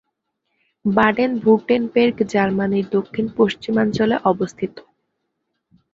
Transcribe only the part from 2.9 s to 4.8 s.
দক্ষিণ-পশ্চিমাঞ্চলে অবস্থিত।